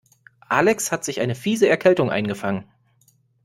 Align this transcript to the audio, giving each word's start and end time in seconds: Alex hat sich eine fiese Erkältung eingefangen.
Alex 0.49 0.91
hat 0.91 1.05
sich 1.05 1.21
eine 1.21 1.35
fiese 1.35 1.69
Erkältung 1.69 2.09
eingefangen. 2.09 2.67